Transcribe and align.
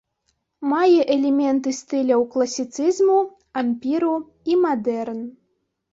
Мае 0.69 1.01
элементы 1.15 1.73
стыляў 1.81 2.25
класіцызму, 2.35 3.19
ампіру 3.63 4.15
і 4.53 4.59
мадэрн. 4.67 5.21